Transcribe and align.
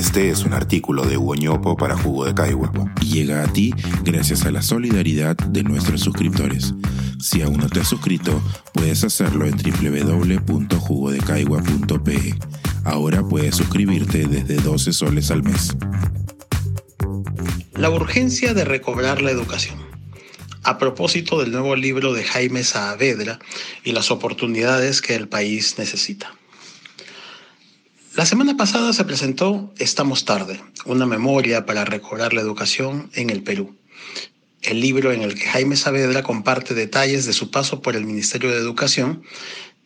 Este 0.00 0.30
es 0.30 0.44
un 0.44 0.54
artículo 0.54 1.04
de 1.04 1.18
Hugo 1.18 1.76
para 1.76 1.94
Jugo 1.94 2.24
de 2.24 2.32
Caigua 2.32 2.72
y 3.02 3.10
llega 3.10 3.44
a 3.44 3.52
ti 3.52 3.74
gracias 4.02 4.46
a 4.46 4.50
la 4.50 4.62
solidaridad 4.62 5.36
de 5.36 5.62
nuestros 5.62 6.00
suscriptores. 6.00 6.72
Si 7.20 7.42
aún 7.42 7.58
no 7.58 7.68
te 7.68 7.80
has 7.80 7.88
suscrito, 7.88 8.42
puedes 8.72 9.04
hacerlo 9.04 9.44
en 9.44 9.58
www.jugodecaigua.pe. 9.58 12.34
Ahora 12.84 13.22
puedes 13.22 13.56
suscribirte 13.56 14.26
desde 14.26 14.54
12 14.54 14.94
soles 14.94 15.30
al 15.30 15.42
mes. 15.42 15.76
La 17.74 17.90
urgencia 17.90 18.54
de 18.54 18.64
recobrar 18.64 19.20
la 19.20 19.32
educación. 19.32 19.76
A 20.62 20.78
propósito 20.78 21.40
del 21.40 21.52
nuevo 21.52 21.76
libro 21.76 22.14
de 22.14 22.24
Jaime 22.24 22.64
Saavedra 22.64 23.38
y 23.84 23.92
las 23.92 24.10
oportunidades 24.10 25.02
que 25.02 25.14
el 25.14 25.28
país 25.28 25.74
necesita. 25.76 26.39
La 28.16 28.26
semana 28.26 28.56
pasada 28.56 28.92
se 28.92 29.04
presentó 29.04 29.72
Estamos 29.78 30.24
tarde, 30.24 30.60
una 30.84 31.06
memoria 31.06 31.64
para 31.64 31.84
recobrar 31.84 32.32
la 32.32 32.40
educación 32.40 33.08
en 33.14 33.30
el 33.30 33.44
Perú. 33.44 33.76
El 34.62 34.80
libro 34.80 35.12
en 35.12 35.22
el 35.22 35.36
que 35.36 35.46
Jaime 35.46 35.76
Saavedra 35.76 36.24
comparte 36.24 36.74
detalles 36.74 37.24
de 37.24 37.32
su 37.32 37.52
paso 37.52 37.82
por 37.82 37.94
el 37.94 38.04
Ministerio 38.04 38.50
de 38.50 38.56
Educación 38.56 39.22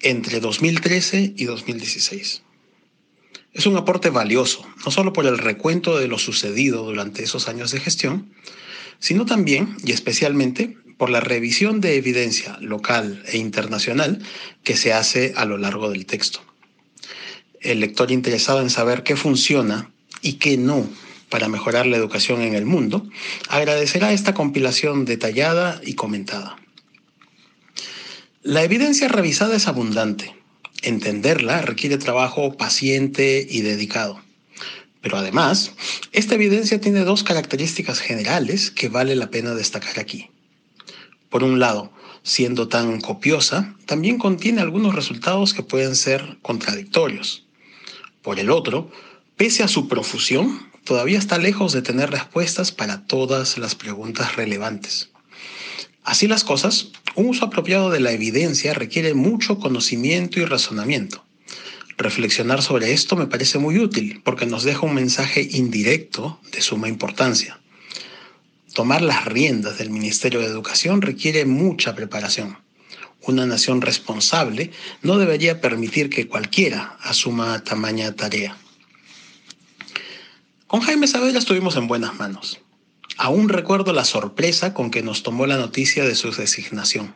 entre 0.00 0.40
2013 0.40 1.34
y 1.36 1.44
2016. 1.44 2.42
Es 3.52 3.66
un 3.66 3.76
aporte 3.76 4.08
valioso, 4.08 4.66
no 4.86 4.90
solo 4.90 5.12
por 5.12 5.26
el 5.26 5.36
recuento 5.36 5.98
de 5.98 6.08
lo 6.08 6.18
sucedido 6.18 6.82
durante 6.82 7.24
esos 7.24 7.46
años 7.46 7.72
de 7.72 7.80
gestión, 7.80 8.32
sino 9.00 9.26
también 9.26 9.76
y 9.84 9.92
especialmente 9.92 10.78
por 10.96 11.10
la 11.10 11.20
revisión 11.20 11.82
de 11.82 11.96
evidencia 11.96 12.56
local 12.62 13.22
e 13.26 13.36
internacional 13.36 14.22
que 14.62 14.78
se 14.78 14.94
hace 14.94 15.34
a 15.36 15.44
lo 15.44 15.58
largo 15.58 15.90
del 15.90 16.06
texto 16.06 16.40
el 17.64 17.80
lector 17.80 18.10
interesado 18.10 18.60
en 18.60 18.70
saber 18.70 19.02
qué 19.02 19.16
funciona 19.16 19.90
y 20.22 20.34
qué 20.34 20.56
no 20.56 20.88
para 21.28 21.48
mejorar 21.48 21.86
la 21.86 21.96
educación 21.96 22.42
en 22.42 22.54
el 22.54 22.64
mundo, 22.64 23.08
agradecerá 23.48 24.12
esta 24.12 24.34
compilación 24.34 25.04
detallada 25.04 25.80
y 25.84 25.94
comentada. 25.94 26.56
La 28.42 28.62
evidencia 28.62 29.08
revisada 29.08 29.56
es 29.56 29.66
abundante. 29.66 30.36
Entenderla 30.82 31.62
requiere 31.62 31.96
trabajo 31.96 32.56
paciente 32.56 33.44
y 33.48 33.62
dedicado. 33.62 34.20
Pero 35.00 35.16
además, 35.16 35.72
esta 36.12 36.34
evidencia 36.34 36.80
tiene 36.80 37.00
dos 37.00 37.24
características 37.24 38.00
generales 38.00 38.70
que 38.70 38.88
vale 38.88 39.16
la 39.16 39.30
pena 39.30 39.54
destacar 39.54 39.98
aquí. 39.98 40.30
Por 41.30 41.42
un 41.42 41.58
lado, 41.58 41.92
siendo 42.22 42.68
tan 42.68 43.00
copiosa, 43.00 43.74
también 43.86 44.18
contiene 44.18 44.60
algunos 44.60 44.94
resultados 44.94 45.52
que 45.52 45.62
pueden 45.62 45.96
ser 45.96 46.38
contradictorios. 46.42 47.43
Por 48.24 48.40
el 48.40 48.50
otro, 48.50 48.90
pese 49.36 49.62
a 49.62 49.68
su 49.68 49.86
profusión, 49.86 50.66
todavía 50.82 51.18
está 51.18 51.36
lejos 51.36 51.74
de 51.74 51.82
tener 51.82 52.10
respuestas 52.10 52.72
para 52.72 53.06
todas 53.06 53.58
las 53.58 53.74
preguntas 53.74 54.34
relevantes. 54.34 55.10
Así 56.04 56.26
las 56.26 56.42
cosas, 56.42 56.88
un 57.16 57.28
uso 57.28 57.44
apropiado 57.44 57.90
de 57.90 58.00
la 58.00 58.12
evidencia 58.12 58.72
requiere 58.72 59.12
mucho 59.12 59.58
conocimiento 59.58 60.40
y 60.40 60.46
razonamiento. 60.46 61.22
Reflexionar 61.98 62.62
sobre 62.62 62.92
esto 62.92 63.14
me 63.14 63.26
parece 63.26 63.58
muy 63.58 63.78
útil 63.78 64.22
porque 64.24 64.46
nos 64.46 64.64
deja 64.64 64.86
un 64.86 64.94
mensaje 64.94 65.46
indirecto 65.52 66.40
de 66.50 66.62
suma 66.62 66.88
importancia. 66.88 67.60
Tomar 68.72 69.02
las 69.02 69.26
riendas 69.26 69.76
del 69.76 69.90
Ministerio 69.90 70.40
de 70.40 70.46
Educación 70.46 71.02
requiere 71.02 71.44
mucha 71.44 71.94
preparación. 71.94 72.63
Una 73.26 73.46
nación 73.46 73.80
responsable 73.80 74.70
no 75.02 75.18
debería 75.18 75.60
permitir 75.60 76.10
que 76.10 76.28
cualquiera 76.28 76.98
asuma 77.00 77.64
tamaña 77.64 78.14
tarea. 78.14 78.56
Con 80.66 80.80
Jaime 80.80 81.06
Saavedra 81.06 81.38
estuvimos 81.38 81.76
en 81.76 81.86
buenas 81.86 82.16
manos. 82.16 82.60
Aún 83.16 83.48
recuerdo 83.48 83.92
la 83.92 84.04
sorpresa 84.04 84.74
con 84.74 84.90
que 84.90 85.02
nos 85.02 85.22
tomó 85.22 85.46
la 85.46 85.56
noticia 85.56 86.04
de 86.04 86.16
su 86.16 86.32
designación. 86.32 87.14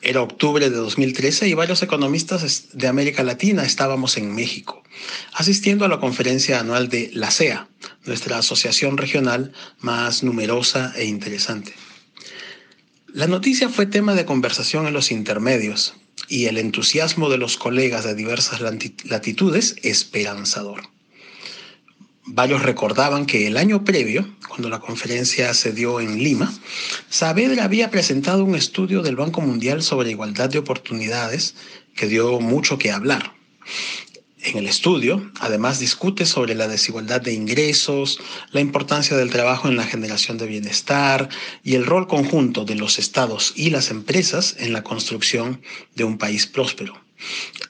Era 0.00 0.22
octubre 0.22 0.70
de 0.70 0.76
2013 0.76 1.46
y 1.46 1.54
varios 1.54 1.82
economistas 1.82 2.68
de 2.72 2.88
América 2.88 3.22
Latina 3.22 3.64
estábamos 3.64 4.16
en 4.16 4.34
México, 4.34 4.82
asistiendo 5.34 5.84
a 5.84 5.88
la 5.88 6.00
conferencia 6.00 6.58
anual 6.58 6.88
de 6.88 7.10
la 7.12 7.30
CEA, 7.30 7.68
nuestra 8.04 8.38
asociación 8.38 8.96
regional 8.96 9.52
más 9.78 10.22
numerosa 10.22 10.92
e 10.96 11.04
interesante. 11.04 11.74
La 13.14 13.26
noticia 13.26 13.68
fue 13.68 13.84
tema 13.84 14.14
de 14.14 14.24
conversación 14.24 14.86
en 14.86 14.94
los 14.94 15.10
intermedios 15.10 15.92
y 16.28 16.46
el 16.46 16.56
entusiasmo 16.56 17.28
de 17.28 17.36
los 17.36 17.58
colegas 17.58 18.04
de 18.04 18.14
diversas 18.14 18.62
latitudes 19.04 19.76
esperanzador. 19.82 20.84
Varios 22.24 22.62
recordaban 22.62 23.26
que 23.26 23.46
el 23.46 23.58
año 23.58 23.84
previo, 23.84 24.34
cuando 24.48 24.70
la 24.70 24.80
conferencia 24.80 25.52
se 25.52 25.72
dio 25.72 26.00
en 26.00 26.22
Lima, 26.22 26.54
Saavedra 27.10 27.64
había 27.64 27.90
presentado 27.90 28.44
un 28.44 28.54
estudio 28.54 29.02
del 29.02 29.16
Banco 29.16 29.42
Mundial 29.42 29.82
sobre 29.82 30.10
igualdad 30.10 30.48
de 30.48 30.60
oportunidades 30.60 31.54
que 31.94 32.06
dio 32.06 32.40
mucho 32.40 32.78
que 32.78 32.92
hablar. 32.92 33.34
En 34.44 34.58
el 34.58 34.66
estudio, 34.66 35.30
además, 35.38 35.78
discute 35.78 36.26
sobre 36.26 36.56
la 36.56 36.66
desigualdad 36.66 37.20
de 37.20 37.32
ingresos, 37.32 38.18
la 38.50 38.60
importancia 38.60 39.16
del 39.16 39.30
trabajo 39.30 39.68
en 39.68 39.76
la 39.76 39.84
generación 39.84 40.36
de 40.36 40.46
bienestar 40.46 41.28
y 41.62 41.76
el 41.76 41.86
rol 41.86 42.08
conjunto 42.08 42.64
de 42.64 42.74
los 42.74 42.98
estados 42.98 43.52
y 43.54 43.70
las 43.70 43.90
empresas 43.90 44.56
en 44.58 44.72
la 44.72 44.82
construcción 44.82 45.62
de 45.94 46.02
un 46.02 46.18
país 46.18 46.48
próspero. 46.48 47.00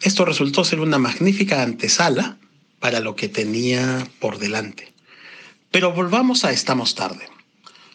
Esto 0.00 0.24
resultó 0.24 0.64
ser 0.64 0.80
una 0.80 0.96
magnífica 0.96 1.62
antesala 1.62 2.38
para 2.80 3.00
lo 3.00 3.16
que 3.16 3.28
tenía 3.28 4.08
por 4.18 4.38
delante. 4.38 4.94
Pero 5.70 5.92
volvamos 5.92 6.44
a 6.46 6.52
Estamos 6.52 6.94
tarde. 6.94 7.28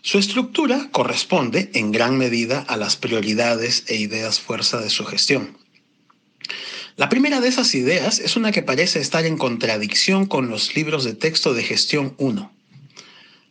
Su 0.02 0.20
estructura 0.20 0.90
corresponde 0.92 1.72
en 1.74 1.92
gran 1.92 2.16
medida 2.18 2.60
a 2.60 2.78
las 2.78 2.96
prioridades 2.96 3.86
e 3.88 3.96
ideas 3.96 4.40
fuerza 4.40 4.80
de 4.80 4.92
su 4.92 5.04
gestión. 5.04 5.58
La 6.98 7.10
primera 7.10 7.40
de 7.42 7.48
esas 7.48 7.76
ideas 7.76 8.18
es 8.18 8.38
una 8.38 8.52
que 8.52 8.64
parece 8.64 9.00
estar 9.00 9.24
en 9.28 9.38
contradicción 9.38 10.26
con 10.26 10.50
los 10.50 10.76
libros 10.76 11.04
de 11.04 11.14
texto 11.14 11.54
de 11.54 11.62
gestión 11.62 12.16
1. 12.18 12.52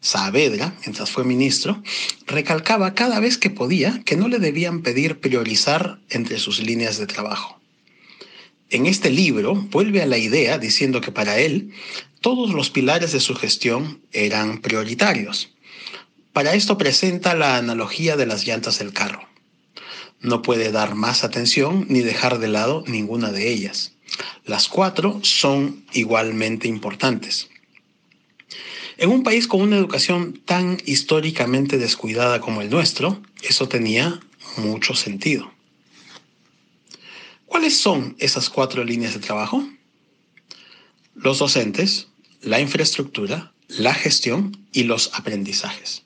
Saavedra, 0.00 0.74
mientras 0.84 1.12
fue 1.12 1.22
ministro, 1.22 1.80
recalcaba 2.26 2.94
cada 2.94 3.20
vez 3.20 3.38
que 3.38 3.48
podía 3.48 4.02
que 4.04 4.16
no 4.16 4.26
le 4.26 4.40
debían 4.40 4.82
pedir 4.82 5.20
priorizar 5.20 6.00
entre 6.10 6.40
sus 6.40 6.58
líneas 6.58 6.98
de 6.98 7.06
trabajo. 7.06 7.60
En 8.68 8.86
este 8.86 9.10
libro 9.10 9.54
vuelve 9.54 10.02
a 10.02 10.06
la 10.06 10.18
idea 10.18 10.58
diciendo 10.58 11.00
que 11.00 11.12
para 11.12 11.38
él 11.38 11.70
todos 12.20 12.50
los 12.50 12.70
pilares 12.70 13.12
de 13.12 13.20
su 13.20 13.36
gestión 13.36 14.00
eran 14.10 14.60
prioritarios. 14.60 15.54
Para 16.32 16.54
esto 16.54 16.76
presenta 16.78 17.36
la 17.36 17.58
analogía 17.58 18.16
de 18.16 18.26
las 18.26 18.44
llantas 18.44 18.80
del 18.80 18.92
carro 18.92 19.20
no 20.20 20.42
puede 20.42 20.72
dar 20.72 20.94
más 20.94 21.24
atención 21.24 21.86
ni 21.88 22.00
dejar 22.00 22.38
de 22.38 22.48
lado 22.48 22.84
ninguna 22.86 23.32
de 23.32 23.50
ellas. 23.50 23.92
Las 24.44 24.68
cuatro 24.68 25.20
son 25.22 25.84
igualmente 25.92 26.68
importantes. 26.68 27.48
En 28.98 29.10
un 29.10 29.22
país 29.22 29.46
con 29.46 29.60
una 29.60 29.76
educación 29.76 30.40
tan 30.44 30.78
históricamente 30.86 31.76
descuidada 31.76 32.40
como 32.40 32.62
el 32.62 32.70
nuestro, 32.70 33.20
eso 33.42 33.68
tenía 33.68 34.20
mucho 34.56 34.94
sentido. 34.94 35.52
¿Cuáles 37.44 37.78
son 37.78 38.16
esas 38.18 38.48
cuatro 38.48 38.84
líneas 38.84 39.14
de 39.14 39.20
trabajo? 39.20 39.68
Los 41.14 41.38
docentes, 41.38 42.08
la 42.40 42.60
infraestructura, 42.60 43.52
la 43.68 43.94
gestión 43.94 44.66
y 44.72 44.84
los 44.84 45.10
aprendizajes. 45.14 46.02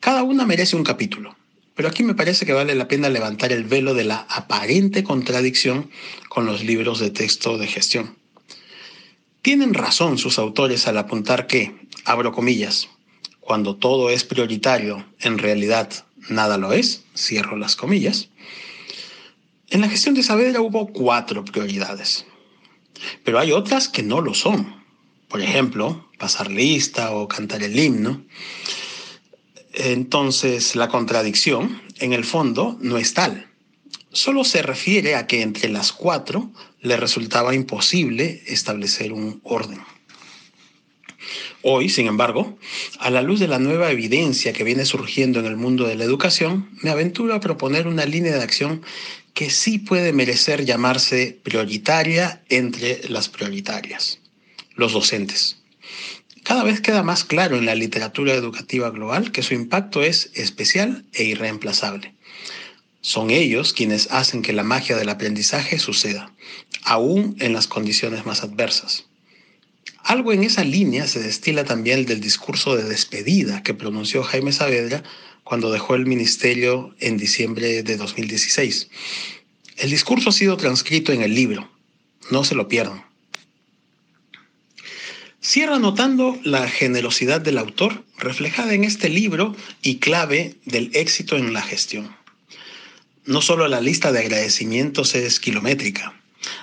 Cada 0.00 0.22
una 0.22 0.46
merece 0.46 0.76
un 0.76 0.84
capítulo. 0.84 1.36
Pero 1.74 1.88
aquí 1.88 2.04
me 2.04 2.14
parece 2.14 2.46
que 2.46 2.52
vale 2.52 2.74
la 2.74 2.88
pena 2.88 3.08
levantar 3.08 3.52
el 3.52 3.64
velo 3.64 3.94
de 3.94 4.04
la 4.04 4.26
aparente 4.28 5.02
contradicción 5.02 5.90
con 6.28 6.46
los 6.46 6.64
libros 6.64 7.00
de 7.00 7.10
texto 7.10 7.58
de 7.58 7.66
gestión. 7.66 8.16
Tienen 9.42 9.74
razón 9.74 10.16
sus 10.16 10.38
autores 10.38 10.86
al 10.86 10.98
apuntar 10.98 11.46
que, 11.46 11.74
abro 12.04 12.32
comillas, 12.32 12.88
cuando 13.40 13.76
todo 13.76 14.08
es 14.08 14.24
prioritario, 14.24 15.04
en 15.20 15.38
realidad 15.38 15.90
nada 16.30 16.56
lo 16.56 16.72
es, 16.72 17.02
cierro 17.14 17.56
las 17.56 17.76
comillas. 17.76 18.30
En 19.68 19.80
la 19.80 19.88
gestión 19.88 20.14
de 20.14 20.22
Saavedra 20.22 20.60
hubo 20.60 20.86
cuatro 20.92 21.44
prioridades, 21.44 22.24
pero 23.22 23.38
hay 23.38 23.52
otras 23.52 23.88
que 23.88 24.02
no 24.02 24.20
lo 24.20 24.32
son. 24.32 24.82
Por 25.28 25.42
ejemplo, 25.42 26.08
pasar 26.18 26.50
lista 26.50 27.10
o 27.10 27.26
cantar 27.28 27.62
el 27.62 27.78
himno. 27.78 28.24
Entonces, 29.74 30.76
la 30.76 30.88
contradicción, 30.88 31.82
en 31.98 32.12
el 32.12 32.24
fondo, 32.24 32.78
no 32.80 32.96
es 32.96 33.14
tal. 33.14 33.50
Solo 34.12 34.44
se 34.44 34.62
refiere 34.62 35.16
a 35.16 35.26
que 35.26 35.42
entre 35.42 35.68
las 35.68 35.92
cuatro 35.92 36.52
le 36.80 36.96
resultaba 36.96 37.54
imposible 37.54 38.42
establecer 38.46 39.12
un 39.12 39.40
orden. 39.42 39.80
Hoy, 41.62 41.88
sin 41.88 42.06
embargo, 42.06 42.58
a 42.98 43.10
la 43.10 43.22
luz 43.22 43.40
de 43.40 43.48
la 43.48 43.58
nueva 43.58 43.90
evidencia 43.90 44.52
que 44.52 44.64
viene 44.64 44.84
surgiendo 44.84 45.40
en 45.40 45.46
el 45.46 45.56
mundo 45.56 45.86
de 45.88 45.96
la 45.96 46.04
educación, 46.04 46.68
me 46.82 46.90
aventuro 46.90 47.34
a 47.34 47.40
proponer 47.40 47.88
una 47.88 48.04
línea 48.04 48.34
de 48.34 48.42
acción 48.42 48.82
que 49.32 49.50
sí 49.50 49.78
puede 49.78 50.12
merecer 50.12 50.64
llamarse 50.64 51.40
prioritaria 51.42 52.44
entre 52.48 53.08
las 53.08 53.28
prioritarias, 53.28 54.20
los 54.76 54.92
docentes. 54.92 55.63
Cada 56.44 56.62
vez 56.62 56.82
queda 56.82 57.02
más 57.02 57.24
claro 57.24 57.56
en 57.56 57.64
la 57.64 57.74
literatura 57.74 58.34
educativa 58.34 58.90
global 58.90 59.32
que 59.32 59.42
su 59.42 59.54
impacto 59.54 60.02
es 60.02 60.30
especial 60.34 61.06
e 61.14 61.24
irreemplazable. 61.24 62.14
Son 63.00 63.30
ellos 63.30 63.72
quienes 63.72 64.08
hacen 64.10 64.42
que 64.42 64.52
la 64.52 64.62
magia 64.62 64.96
del 64.96 65.08
aprendizaje 65.08 65.78
suceda, 65.78 66.32
aún 66.82 67.34
en 67.40 67.54
las 67.54 67.66
condiciones 67.66 68.26
más 68.26 68.42
adversas. 68.42 69.06
Algo 70.02 70.34
en 70.34 70.44
esa 70.44 70.64
línea 70.64 71.06
se 71.06 71.20
destila 71.20 71.64
también 71.64 72.04
del 72.04 72.20
discurso 72.20 72.76
de 72.76 72.84
despedida 72.84 73.62
que 73.62 73.72
pronunció 73.72 74.22
Jaime 74.22 74.52
Saavedra 74.52 75.02
cuando 75.44 75.72
dejó 75.72 75.94
el 75.94 76.04
ministerio 76.04 76.94
en 77.00 77.16
diciembre 77.16 77.82
de 77.82 77.96
2016. 77.96 78.90
El 79.78 79.90
discurso 79.90 80.28
ha 80.28 80.32
sido 80.32 80.58
transcrito 80.58 81.10
en 81.10 81.22
el 81.22 81.34
libro, 81.34 81.70
no 82.30 82.44
se 82.44 82.54
lo 82.54 82.68
pierdan. 82.68 83.13
Cierra 85.46 85.78
notando 85.78 86.40
la 86.42 86.66
generosidad 86.70 87.38
del 87.38 87.58
autor 87.58 88.02
reflejada 88.16 88.72
en 88.72 88.82
este 88.82 89.10
libro 89.10 89.54
y 89.82 89.96
clave 89.96 90.54
del 90.64 90.90
éxito 90.94 91.36
en 91.36 91.52
la 91.52 91.60
gestión. 91.60 92.16
No 93.26 93.42
solo 93.42 93.68
la 93.68 93.82
lista 93.82 94.10
de 94.10 94.20
agradecimientos 94.20 95.14
es 95.14 95.40
kilométrica. 95.40 96.14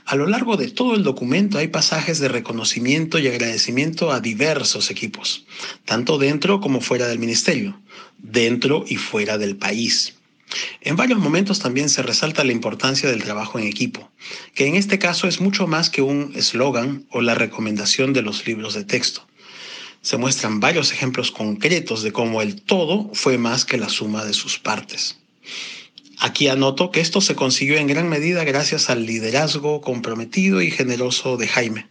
A 0.06 0.16
lo 0.16 0.26
largo 0.26 0.58
de 0.58 0.68
todo 0.68 0.96
el 0.96 1.04
documento 1.04 1.60
hay 1.60 1.68
pasajes 1.68 2.18
de 2.18 2.28
reconocimiento 2.28 3.20
y 3.20 3.28
agradecimiento 3.28 4.12
a 4.12 4.20
diversos 4.20 4.90
equipos, 4.90 5.46
tanto 5.86 6.18
dentro 6.18 6.60
como 6.60 6.82
fuera 6.82 7.08
del 7.08 7.20
ministerio, 7.20 7.80
dentro 8.18 8.84
y 8.88 8.96
fuera 8.96 9.38
del 9.38 9.58
país. 9.58 10.16
En 10.82 10.96
varios 10.96 11.20
momentos 11.20 11.60
también 11.60 11.90
se 11.90 12.02
resalta 12.02 12.44
la 12.44 12.52
importancia 12.52 13.10
del 13.10 13.24
trabajo 13.24 13.60
en 13.60 13.68
equipo, 13.68 14.12
que 14.54 14.68
en 14.68 14.76
este 14.76 15.00
caso 15.00 15.28
es 15.28 15.40
mucho 15.40 15.68
más 15.68 15.90
que 15.90 16.02
un 16.02 16.34
eslogan 16.36 17.06
o 17.10 17.22
la 17.22 17.36
recomendación 17.36 18.14
de 18.14 18.22
los 18.22 18.46
libros 18.46 18.74
de 18.74 18.84
texto. 18.84 19.28
Se 20.02 20.18
muestran 20.18 20.60
varios 20.60 20.92
ejemplos 20.92 21.32
concretos 21.32 22.02
de 22.04 22.12
cómo 22.12 22.42
el 22.42 22.62
todo 22.62 23.12
fue 23.14 23.38
más 23.38 23.66
que 23.66 23.78
la 23.78 23.90
suma 23.90 24.26
de 24.26 24.34
sus 24.34 24.58
partes. 24.58 25.20
Aquí 26.18 26.48
anoto 26.48 26.92
que 26.92 27.02
esto 27.02 27.22
se 27.22 27.36
consiguió 27.36 27.78
en 27.78 27.88
gran 27.88 28.08
medida 28.08 28.44
gracias 28.44 28.90
al 28.90 29.06
liderazgo 29.06 29.82
comprometido 29.82 30.62
y 30.62 30.70
generoso 30.70 31.38
de 31.38 31.48
Jaime. 31.48 31.88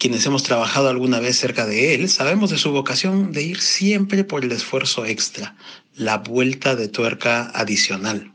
Quienes 0.00 0.24
hemos 0.24 0.44
trabajado 0.44 0.88
alguna 0.88 1.20
vez 1.20 1.36
cerca 1.36 1.66
de 1.66 1.94
él 1.94 2.08
sabemos 2.08 2.48
de 2.48 2.56
su 2.56 2.72
vocación 2.72 3.32
de 3.32 3.42
ir 3.42 3.60
siempre 3.60 4.24
por 4.24 4.46
el 4.46 4.50
esfuerzo 4.50 5.04
extra, 5.04 5.56
la 5.94 6.16
vuelta 6.16 6.74
de 6.74 6.88
tuerca 6.88 7.50
adicional. 7.54 8.32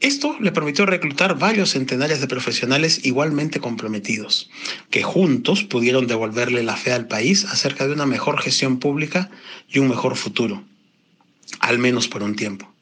Esto 0.00 0.38
le 0.40 0.52
permitió 0.52 0.86
reclutar 0.86 1.38
varios 1.38 1.72
centenares 1.72 2.22
de 2.22 2.28
profesionales 2.28 3.04
igualmente 3.04 3.60
comprometidos, 3.60 4.48
que 4.88 5.02
juntos 5.02 5.64
pudieron 5.64 6.06
devolverle 6.06 6.62
la 6.62 6.76
fe 6.76 6.92
al 6.92 7.08
país 7.08 7.44
acerca 7.44 7.86
de 7.86 7.92
una 7.92 8.06
mejor 8.06 8.40
gestión 8.40 8.78
pública 8.78 9.30
y 9.68 9.80
un 9.80 9.88
mejor 9.88 10.16
futuro, 10.16 10.64
al 11.60 11.78
menos 11.78 12.08
por 12.08 12.22
un 12.22 12.36
tiempo. 12.36 12.73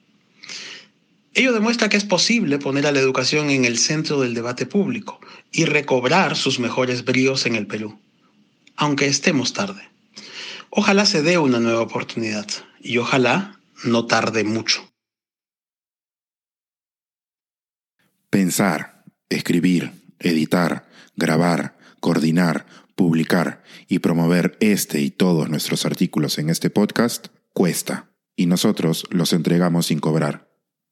Ello 1.35 1.55
demuestra 1.55 1.89
que 1.89 1.97
es 1.97 2.05
posible 2.05 2.59
poner 2.59 2.87
a 2.87 2.93
la 2.93 3.01
educación 3.01 3.49
en 3.49 3.65
el 3.65 3.79
centro 3.79 4.21
del 4.21 4.35
debate 4.35 4.67
público 4.67 5.19
y 5.51 5.65
recobrar 5.65 6.37
sus 6.37 6.61
mejores 6.61 7.07
bríos 7.07 7.47
en 7.47 7.55
el 7.55 7.67
Perú, 7.67 7.99
aunque 8.77 9.07
estemos 9.07 9.55
tarde. 9.55 9.89
Ojalá 10.69 11.07
se 11.07 11.23
dé 11.23 11.39
una 11.39 11.59
nueva 11.59 11.81
oportunidad 11.81 12.47
y 12.81 12.99
ojalá 12.99 13.61
no 13.85 14.07
tarde 14.07 14.45
mucho. 14.45 14.87
Pensar, 18.29 19.05
escribir, 19.31 19.93
editar, 20.19 20.89
grabar, 21.17 21.79
coordinar, 22.01 22.67
publicar 22.95 23.63
y 23.89 24.01
promover 24.01 24.59
este 24.61 25.01
y 25.01 25.11
todos 25.11 25.49
nuestros 25.49 25.87
artículos 25.87 26.39
en 26.39 26.51
este 26.51 26.69
podcast 26.69 27.29
cuesta, 27.55 28.11
y 28.37 28.47
nosotros 28.47 29.05
los 29.11 29.33
entregamos 29.33 29.87
sin 29.87 29.99
cobrar. 29.99 30.52